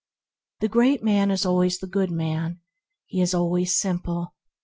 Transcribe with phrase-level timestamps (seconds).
[0.61, 2.59] The great man is always the good man;
[3.05, 4.33] he is always simple.